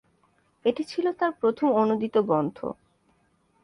[0.65, 2.57] এটি ছিল তার প্রথম অনূদিত গ্রন্থ।